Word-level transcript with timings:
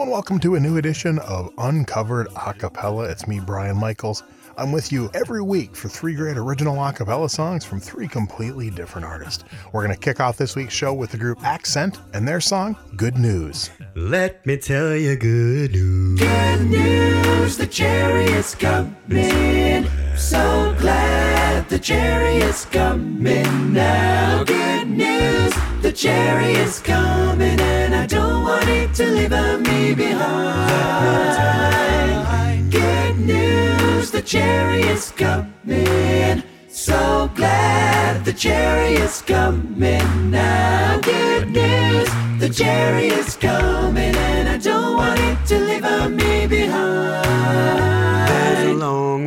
Hello 0.00 0.06
and 0.06 0.12
welcome 0.14 0.40
to 0.40 0.54
a 0.54 0.60
new 0.60 0.78
edition 0.78 1.18
of 1.18 1.52
Uncovered 1.58 2.28
Acapella. 2.28 3.10
It's 3.10 3.28
me, 3.28 3.38
Brian 3.38 3.76
Michaels. 3.76 4.22
I'm 4.56 4.72
with 4.72 4.90
you 4.90 5.10
every 5.12 5.42
week 5.42 5.76
for 5.76 5.90
three 5.90 6.14
great 6.14 6.38
original 6.38 6.76
acapella 6.76 7.28
songs 7.28 7.66
from 7.66 7.80
three 7.80 8.08
completely 8.08 8.70
different 8.70 9.06
artists. 9.06 9.44
We're 9.74 9.84
going 9.84 9.94
to 9.94 10.00
kick 10.00 10.18
off 10.18 10.38
this 10.38 10.56
week's 10.56 10.72
show 10.72 10.94
with 10.94 11.10
the 11.10 11.18
group 11.18 11.44
Accent 11.44 11.98
and 12.14 12.26
their 12.26 12.40
song, 12.40 12.78
Good 12.96 13.18
News. 13.18 13.68
Let 13.94 14.46
me 14.46 14.56
tell 14.56 14.96
you 14.96 15.16
good 15.16 15.72
news. 15.72 16.18
Good 16.18 16.66
news, 16.70 17.58
the 17.58 17.66
chariot's 17.66 18.54
coming. 18.54 19.86
So 20.16 20.74
glad 20.78 21.39
the 21.70 21.78
chariot's 21.78 22.64
coming 22.64 23.72
now. 23.72 24.42
Good 24.42 24.90
news, 24.90 25.54
the 25.82 25.92
chariot's 25.92 26.80
coming, 26.80 27.60
and 27.60 27.94
I 27.94 28.06
don't 28.06 28.42
want 28.42 28.68
it 28.68 28.92
to 28.94 29.06
leave 29.06 29.30
me 29.30 29.94
behind. 29.94 30.32
Good 32.72 33.20
news, 33.20 34.10
the 34.10 34.20
chariot's 34.20 35.12
coming. 35.12 36.42
So 36.66 37.30
glad 37.36 38.24
the 38.24 38.32
chariot's 38.32 39.22
coming 39.22 40.30
now. 40.32 40.98
Good 41.02 41.50
news, 41.50 42.08
the 42.40 42.48
chariot's 42.52 43.36
coming, 43.36 44.16
and 44.16 44.48
I 44.48 44.56
don't 44.58 44.96
want 44.96 45.20
it 45.20 45.46
to 45.46 45.60
leave 45.60 45.84
me 46.10 46.48
behind. 46.48 47.29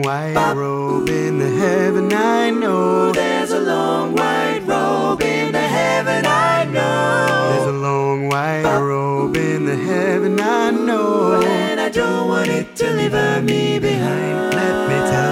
White 0.04 0.54
robe 0.54 1.08
in 1.08 1.40
the 1.40 1.50
heaven 1.50 2.12
I 2.12 2.50
know. 2.50 3.14
There's 3.14 3.52
a 3.52 3.59
long 3.62 4.14
white 4.14 4.60
robe 4.66 5.22
in 5.22 5.54
the 5.54 5.62
heaven 5.62 6.26
I 6.26 6.66
know. 6.66 7.54
There's 7.54 7.68
a 7.68 7.72
long 7.72 8.28
white 8.28 8.64
robe 8.64 9.38
in 9.38 9.66
the 9.66 9.78
heaven 9.78 10.38
I 10.42 10.72
know. 10.72 11.42
And 11.42 11.80
I 11.80 11.88
don't 11.88 12.28
want 12.28 12.50
it 12.50 12.76
to 12.76 12.92
leave 12.92 13.14
me 13.45 13.80
behind. 13.80 14.54
Let 14.54 14.90
me 14.90 14.95
tell 15.14 15.32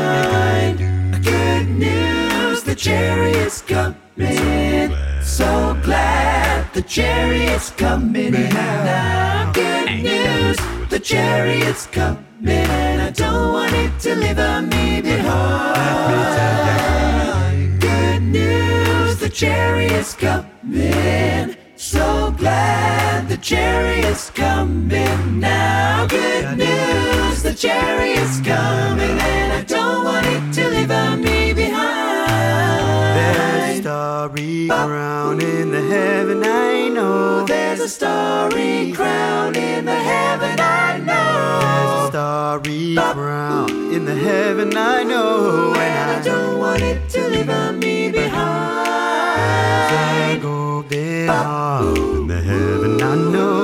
you 0.69 1.19
good 1.19 1.19
news. 1.19 1.25
Good 1.25 1.67
news, 1.67 2.63
the 2.63 2.73
chariot's 2.75 3.61
coming. 3.61 4.95
So 5.21 5.77
glad 5.83 6.73
the 6.73 6.81
chariot's 6.81 7.71
coming 7.71 8.31
now. 8.31 9.51
Good 9.51 10.01
news, 10.01 10.20
chariot's 11.01 11.87
coming. 11.87 12.25
I 12.47 13.09
don't 13.09 13.53
want 13.53 13.73
it 13.73 13.99
to 14.01 14.15
leave 14.15 14.37
me 14.69 15.01
behind. 15.01 15.41
Good 17.81 18.21
news, 18.21 19.17
the 19.17 19.29
chariot's 19.29 20.13
coming. 20.13 21.55
So 21.75 22.31
glad 22.37 23.27
the 23.29 23.37
chariot's 23.37 24.29
coming 24.29 25.39
now. 25.39 26.05
Good 26.07 26.57
news, 26.57 27.41
the 27.41 27.53
chariot's 27.53 28.39
coming, 28.41 29.19
and 29.19 29.53
I 29.53 29.63
don't 29.63 30.03
want 30.05 30.27
it 30.27 30.53
to 30.53 30.69
leave 30.69 30.89
me 31.19 31.53
behind. 31.53 31.60
Starry 33.81 34.67
crown 34.67 35.41
in 35.41 35.71
the 35.71 35.81
heaven 35.81 36.43
I 36.43 36.87
know. 36.89 37.45
There's 37.47 37.79
a 37.79 37.89
starry 37.89 38.91
crown 38.91 39.55
in 39.55 39.85
the 39.85 39.95
heaven 39.95 40.59
I 40.59 40.99
know. 40.99 41.61
There's 41.63 42.03
a 42.03 42.07
starry 42.11 42.95
crown 42.95 43.71
in 43.91 44.05
the 44.05 44.13
heaven 44.13 44.77
I 44.77 45.01
know. 45.01 45.73
And 45.73 46.11
I 46.11 46.21
don't 46.21 46.59
want 46.59 46.83
it 46.83 47.09
to 47.09 47.27
leave 47.29 47.47
me 47.79 48.11
behind. 48.11 49.89
There's 49.89 50.37
a 50.37 50.41
golden 50.43 51.27
harp 51.27 51.97
in 51.97 52.27
the 52.27 52.39
heaven 52.39 53.01
I 53.01 53.15
know. 53.15 53.60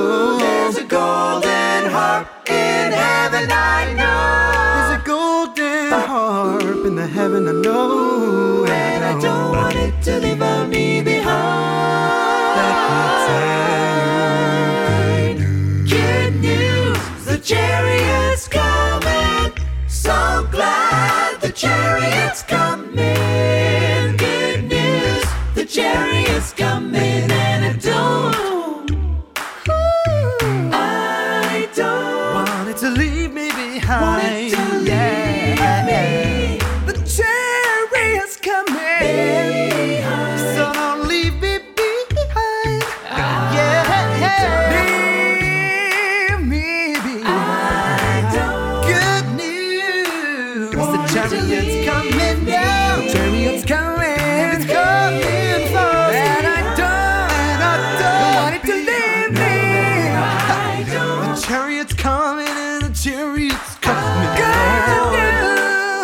Chariot's 61.40 61.94
coming 61.94 62.48
and 62.48 62.82
the 62.82 62.90
chariot's 62.92 63.76
coming. 63.76 64.36
Good 64.36 65.34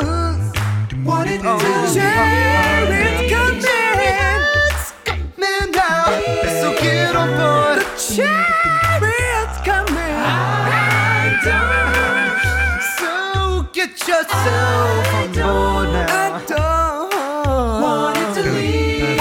news. 0.00 0.52
want 1.04 1.28
it 1.28 1.40
Oh, 1.44 1.58
the 1.58 1.64
leave 1.64 1.94
chariot's 1.94 3.32
coming. 3.32 3.62
Coming 5.04 5.72
down. 5.72 6.22
So 6.60 6.68
get 6.80 7.16
on 7.16 7.28
board. 7.36 7.78
The 7.82 7.86
chariot's 8.14 9.58
coming. 9.64 10.14
I 10.16 11.40
don't 11.42 12.88
So 12.98 13.12
get 13.72 13.92
yourself 14.06 15.14
on 15.14 15.32
board 15.32 15.88
now. 15.92 16.34
I 16.34 16.44
don't 16.46 17.82
want 17.82 18.16
it 18.18 18.34
to 18.34 18.42
leave 18.52 19.18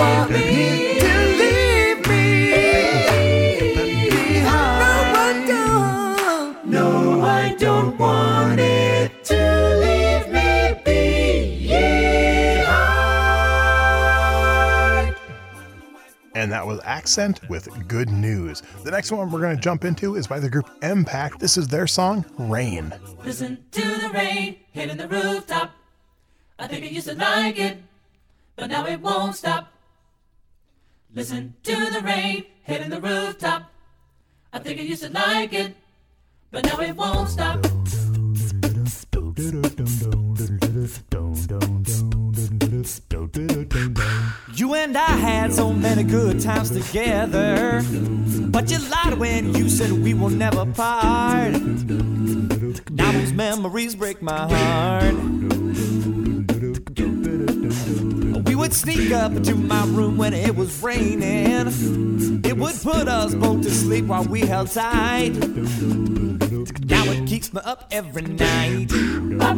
was 16.73 16.81
Accent 16.85 17.47
with 17.49 17.87
Good 17.87 18.09
News. 18.09 18.63
The 18.83 18.89
next 18.89 19.11
one 19.11 19.29
we're 19.29 19.41
going 19.41 19.55
to 19.55 19.61
jump 19.61 19.85
into 19.85 20.15
is 20.15 20.25
by 20.25 20.39
the 20.39 20.49
group 20.49 20.67
M-Pact. 20.81 21.39
This 21.39 21.55
is 21.55 21.67
their 21.67 21.85
song, 21.85 22.25
Rain. 22.39 22.91
Listen 23.23 23.63
to 23.71 23.81
the 23.81 24.09
rain 24.09 24.57
hitting 24.71 24.97
the 24.97 25.07
rooftop. 25.07 25.71
I 26.57 26.65
think 26.65 26.83
I 26.83 26.87
used 26.87 27.07
to 27.07 27.13
like 27.13 27.59
it, 27.59 27.77
but 28.55 28.71
now 28.71 28.87
it 28.87 28.99
won't 29.01 29.35
stop. 29.35 29.71
Listen 31.13 31.53
to 31.61 31.75
the 31.91 32.01
rain 32.01 32.45
hitting 32.63 32.89
the 32.89 32.99
rooftop. 32.99 33.71
I 34.51 34.57
think 34.57 34.79
I 34.79 34.83
used 34.83 35.03
to 35.03 35.11
like 35.11 35.53
it, 35.53 35.75
but 36.49 36.65
now 36.65 36.79
it 36.79 36.95
won't 36.95 37.29
stop. 37.29 37.63
You 43.35 44.75
and 44.75 44.95
I 44.95 45.07
had 45.07 45.53
so 45.53 45.73
many 45.73 46.03
good 46.03 46.39
times 46.39 46.69
together. 46.69 47.81
But 48.51 48.69
you 48.69 48.77
lied 48.89 49.15
when 49.17 49.55
you 49.55 49.69
said 49.69 49.91
we 49.91 50.13
will 50.13 50.29
never 50.29 50.67
part. 50.67 51.53
Now 52.91 53.11
those 53.11 53.33
memories 53.33 53.95
break 53.95 54.21
my 54.21 54.47
heart. 54.53 55.15
We 58.45 58.53
would 58.53 58.73
sneak 58.73 59.11
up 59.11 59.41
to 59.43 59.55
my 59.55 59.83
room 59.87 60.15
when 60.17 60.33
it 60.33 60.55
was 60.55 60.83
raining. 60.83 62.43
It 62.45 62.55
would 62.55 62.75
put 62.83 63.07
us 63.07 63.33
both 63.33 63.63
to 63.63 63.71
sleep 63.71 64.05
while 64.05 64.25
we 64.25 64.41
held 64.41 64.69
tight. 64.69 65.31
Now 66.85 67.03
it 67.05 67.25
keeps 67.25 67.51
me 67.51 67.61
up 67.65 67.87
every 67.89 68.21
night. 68.21 68.91
I 69.41 69.53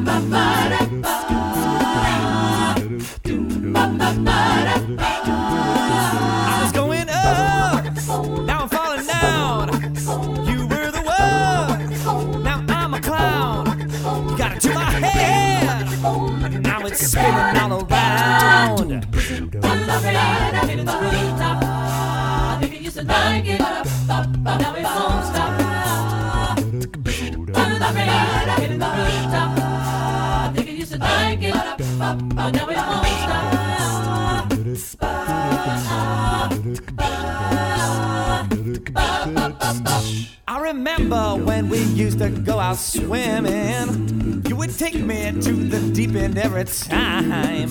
I 40.48 40.60
remember 40.60 41.36
when 41.36 41.70
we 41.70 41.80
used 41.80 42.20
to 42.20 42.30
go 42.30 42.60
out 42.60 42.78
swimming. 42.78 44.44
You 44.48 44.56
would 44.58 44.78
take 44.78 44.96
me 44.96 45.32
to 45.32 45.54
the 45.54 45.80
deep 45.94 46.16
end 46.16 46.38
every 46.38 46.66
time. 46.66 47.70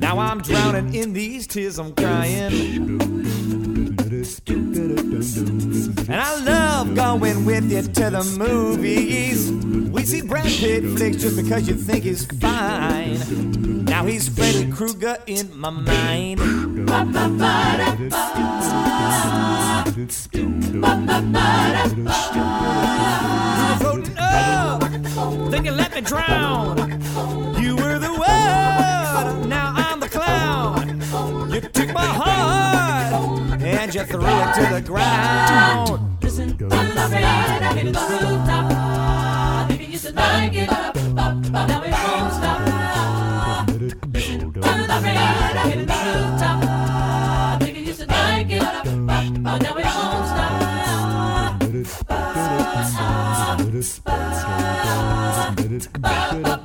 Now 0.00 0.18
I'm 0.18 0.42
drowning 0.42 0.94
in 0.94 1.14
these 1.14 1.46
tears 1.46 1.78
I'm 1.78 1.94
crying. 1.94 3.45
And 5.34 6.14
I 6.14 6.38
love 6.44 6.94
going 6.94 7.44
with 7.44 7.70
you 7.70 7.82
to 7.82 8.10
the 8.10 8.22
movies. 8.38 9.50
We 9.90 10.04
see 10.04 10.20
Brad 10.20 10.44
Pitt 10.44 10.84
flicks 10.96 11.16
just 11.16 11.36
because 11.36 11.66
you 11.66 11.74
think 11.74 12.04
he's 12.04 12.26
fine. 12.26 13.84
Now 13.84 14.06
he's 14.06 14.28
Freddy 14.28 14.70
Krueger 14.70 15.16
in 15.26 15.58
my 15.58 15.70
mind. 15.70 16.40
Up, 16.88 17.08
then 25.50 25.64
you 25.64 25.72
let 25.72 25.92
me 25.94 26.00
drown. 26.02 26.65
Ground. 34.86 36.22
Listen, 36.22 36.56
the 36.56 36.64
the 36.64 36.68
to 36.68 36.78
like 36.78 37.76
it, 37.76 37.94
stop. 37.94 38.70
The 39.68 39.74
the 39.76 39.84
you 40.52 40.66
but 41.14 41.66
now 41.66 41.82
it 41.82 41.90
won't 41.90 42.32
stop. 42.32 42.60
Listen, 44.12 44.38
the 44.38 44.60
the 44.60 44.62
to 44.62 45.02
like 45.06 45.76
it, 45.76 45.88
stop. 46.38 46.60
The 47.60 47.66
the 47.66 47.80
you 48.48 48.60
but 49.44 49.58
now 49.62 49.76
it 49.76 49.84
won't 49.84 50.26
stop. 50.26 50.56
You 51.62 51.84
feel 55.80 56.55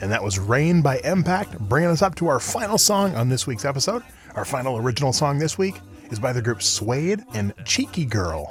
And 0.00 0.10
that 0.10 0.24
was 0.24 0.38
Rain 0.38 0.82
by 0.82 0.98
M-Pact, 0.98 1.58
bringing 1.60 1.88
us 1.88 2.02
up 2.02 2.16
to 2.16 2.26
our 2.26 2.40
final 2.40 2.76
song 2.76 3.14
on 3.14 3.28
this 3.28 3.46
week's 3.46 3.64
episode. 3.64 4.02
Our 4.34 4.44
final 4.44 4.76
original 4.76 5.12
song 5.12 5.38
this 5.38 5.56
week 5.56 5.76
is 6.10 6.18
by 6.18 6.32
the 6.32 6.42
group 6.42 6.60
Suade 6.60 7.22
and 7.34 7.54
Cheeky 7.64 8.04
Girl. 8.04 8.50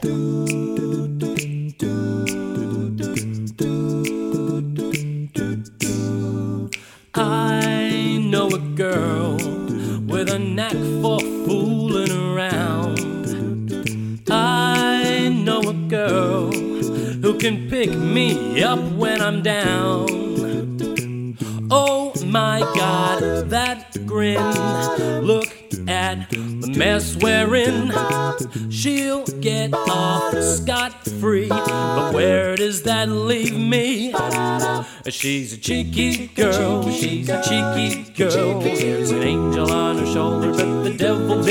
Who 17.32 17.40
can 17.40 17.70
pick 17.70 17.90
me 17.92 18.62
up 18.62 18.80
when 18.94 19.22
I'm 19.22 19.42
down. 19.42 20.06
Oh 21.72 22.14
my 22.26 22.60
god, 22.76 23.50
that 23.50 24.06
grin. 24.06 24.36
Look 25.24 25.48
at 25.88 26.30
the 26.30 26.74
mess 26.76 27.16
we're 27.16 27.56
in. 27.56 27.92
She'll 28.70 29.24
get 29.40 29.74
off 29.74 30.36
scot 30.44 30.94
free. 31.22 31.48
But 31.48 32.14
where 32.14 32.58
does 32.58 32.84
that 32.84 33.08
leave 33.08 33.58
me? 33.58 34.14
She's 35.08 35.54
a 35.54 35.58
cheeky 35.58 36.28
girl, 36.28 36.90
she's 36.92 37.30
a 37.30 37.42
cheeky 37.44 38.12
girl. 38.12 38.60
There's 38.60 39.12
an 39.12 39.24
angel 39.24 39.72
on 39.72 40.00
her 40.00 40.06
shoulder, 40.06 40.52
but 40.52 40.84
the 40.84 40.94
devil 40.98 41.42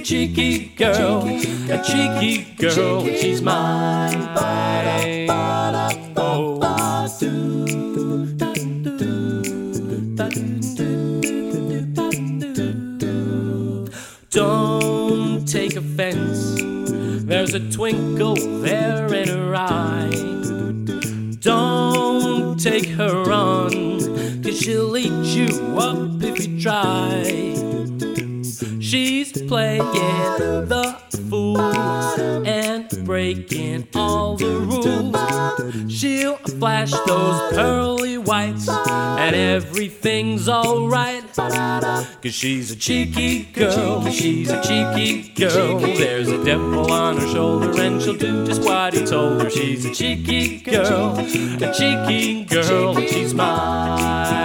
cheeky 0.00 0.68
girl, 0.76 1.26
a 1.70 1.82
cheeky 1.82 2.54
girl, 2.56 3.06
she's 3.06 3.42
mine. 3.42 4.28
Don't 14.30 15.46
take 15.46 15.76
offense. 15.76 16.60
There's 17.24 17.54
a 17.54 17.70
twinkle 17.70 18.36
there 18.62 19.12
in 19.12 19.28
her 19.28 19.54
eye. 19.54 20.10
Don't 21.40 22.58
take 22.58 22.86
her 22.90 23.32
on, 23.32 24.42
cause 24.42 24.58
she'll 24.58 24.96
playing 29.50 29.82
the 30.68 30.96
fool 31.28 31.60
and 31.60 32.88
breaking 33.04 33.84
all 33.96 34.36
the 34.36 34.46
rules. 34.46 35.92
She'll 35.92 36.36
flash 36.36 36.92
those 36.92 37.52
pearly 37.52 38.16
whites, 38.16 38.68
and 38.68 39.34
everything's 39.34 40.48
alright. 40.48 41.24
Cause 41.34 42.32
she's 42.32 42.70
a 42.70 42.76
cheeky 42.76 43.46
girl, 43.46 44.08
she's 44.08 44.50
a 44.50 44.62
cheeky 44.62 45.32
girl. 45.34 45.80
There's 45.80 46.28
a 46.28 46.44
dimple 46.44 46.92
on 46.92 47.16
her 47.16 47.26
shoulder, 47.26 47.72
and 47.82 48.00
she'll 48.00 48.14
do 48.14 48.46
just 48.46 48.62
what 48.62 48.94
he 48.94 49.04
told 49.04 49.42
her. 49.42 49.50
She's 49.50 49.84
a 49.84 49.92
cheeky 49.92 50.60
girl, 50.60 51.18
a 51.18 51.74
cheeky 51.74 52.44
girl, 52.44 52.96
and 52.96 53.08
she's 53.08 53.34
mine. 53.34 54.39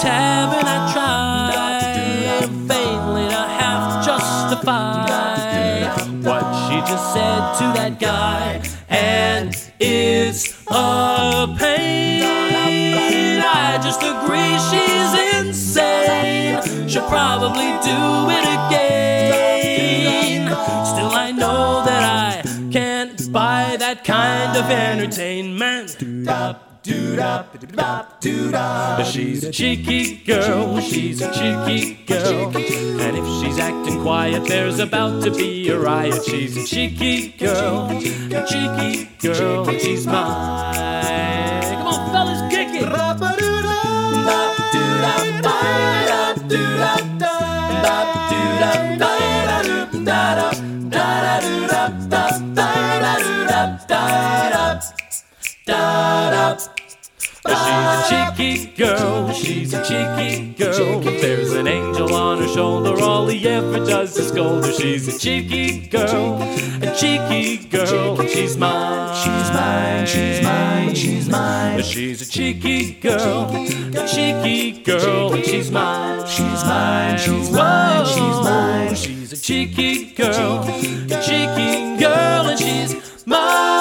Pick 0.00 0.06
up 0.06 0.06
the 0.06 0.08
tab 0.08 0.52
and 0.58 0.68
I 0.68 0.92
try 0.92 2.46
vainly 2.46 3.28
to 3.28 3.34
half 3.34 4.04
justify 4.04 5.04
what 6.22 6.44
she 6.68 6.80
just 6.90 7.12
said 7.12 7.54
to 7.58 7.64
that 7.78 7.98
guy. 8.00 8.62
And 8.88 9.54
it's 9.80 10.66
a 10.68 11.46
pain. 11.58 12.22
I 13.40 13.78
just 13.82 14.02
agree 14.02 14.58
she's 14.70 15.12
insane. 15.40 16.88
She'll 16.88 17.08
probably 17.08 17.70
do 17.82 18.30
it 18.30 18.44
again. 18.66 20.48
Still, 20.86 21.12
I 21.12 21.32
know 21.32 21.84
that 21.84 22.02
I 22.02 22.42
can't 22.70 23.32
buy 23.32 23.76
that 23.78 24.04
kind 24.04 24.56
of 24.56 24.70
entertainment. 24.70 25.96
She's 28.20 29.44
a 29.44 29.52
cheeky 29.52 30.16
girl, 30.24 30.80
she's 30.80 31.22
a 31.22 31.32
cheeky 31.32 31.94
girl. 32.04 32.48
And 32.56 33.16
if 33.16 33.24
she's 33.40 33.58
acting 33.60 34.02
quiet, 34.02 34.44
there's 34.44 34.80
about 34.80 35.22
to 35.22 35.30
be 35.30 35.68
a 35.68 35.78
riot. 35.78 36.24
She's 36.24 36.56
a 36.56 36.66
cheeky 36.66 37.28
girl, 37.38 37.88
a 37.90 38.44
cheeky 38.44 39.08
girl, 39.20 39.68
and 39.68 39.80
she's 39.80 40.04
mine. 40.04 41.62
Come 41.62 41.86
on, 41.86 42.10
fellas, 42.10 42.52
kick 42.52 42.82
it. 42.82 42.88
She's 57.48 58.12
a 58.12 58.32
cheeky 58.36 58.66
girl, 58.76 59.32
she's 59.32 59.74
a 59.74 59.82
cheeky 59.82 60.52
girl. 60.52 61.06
If 61.06 61.20
there's 61.20 61.52
an 61.52 61.66
angel 61.66 62.14
on 62.14 62.38
her 62.42 62.48
shoulder, 62.48 63.00
all 63.02 63.26
he 63.26 63.48
ever 63.48 63.78
does 63.84 64.16
is 64.16 64.28
scold 64.28 64.66
her. 64.66 64.72
She's 64.72 65.08
a 65.08 65.18
cheeky 65.18 65.86
girl, 65.88 66.42
a 66.82 66.94
cheeky 66.94 67.66
girl, 67.68 68.20
she's 68.26 68.56
mine. 68.56 69.14
She's 69.16 69.50
mine, 69.52 70.06
she's 70.06 70.42
mine, 70.42 70.94
she's 70.94 71.28
mine. 71.28 71.82
She's 71.82 72.22
a 72.22 72.26
cheeky 72.26 72.94
girl, 72.94 73.50
a 73.50 74.08
cheeky 74.08 74.82
girl, 74.82 75.36
she's 75.42 75.70
mine. 75.70 76.26
She's 76.26 76.64
mine, 76.64 77.18
she's 77.18 77.50
mine, 77.50 78.06
she's 78.06 78.18
mine. 78.18 78.94
She's 78.94 79.32
a 79.32 79.36
cheeky 79.36 80.12
girl, 80.12 80.64
a 80.64 81.22
cheeky 81.22 81.98
girl, 81.98 82.48
and 82.48 82.58
she's 82.58 83.26
mine. 83.26 83.77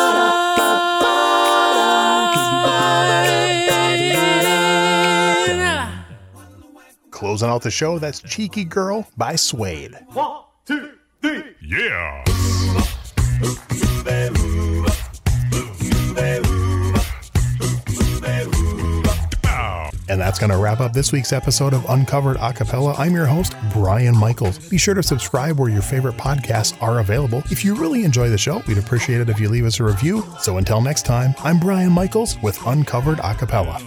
Closing 7.37 7.53
out 7.53 7.61
the 7.61 7.69
show, 7.69 7.99
that's 7.99 8.19
Cheeky 8.19 8.63
Girl 8.63 9.07
by 9.15 9.35
Suade. 9.35 9.95
One, 10.13 10.41
two, 10.65 10.93
three. 11.21 11.43
Yeah. 11.61 12.23
And 20.09 20.19
that's 20.19 20.39
going 20.39 20.49
to 20.49 20.57
wrap 20.57 20.79
up 20.79 20.93
this 20.93 21.11
week's 21.11 21.31
episode 21.31 21.75
of 21.75 21.85
Uncovered 21.89 22.37
Acapella. 22.37 22.97
I'm 22.97 23.13
your 23.13 23.27
host, 23.27 23.53
Brian 23.71 24.17
Michaels. 24.17 24.57
Be 24.69 24.79
sure 24.79 24.95
to 24.95 25.03
subscribe 25.03 25.59
where 25.59 25.69
your 25.69 25.83
favorite 25.83 26.17
podcasts 26.17 26.81
are 26.81 27.01
available. 27.01 27.43
If 27.51 27.63
you 27.63 27.75
really 27.75 28.03
enjoy 28.03 28.29
the 28.29 28.37
show, 28.39 28.63
we'd 28.67 28.79
appreciate 28.79 29.21
it 29.21 29.29
if 29.29 29.39
you 29.39 29.47
leave 29.47 29.65
us 29.65 29.79
a 29.79 29.83
review. 29.83 30.25
So 30.39 30.57
until 30.57 30.81
next 30.81 31.05
time, 31.05 31.35
I'm 31.43 31.59
Brian 31.59 31.91
Michaels 31.91 32.41
with 32.41 32.59
Uncovered 32.65 33.19
Acapella. 33.19 33.77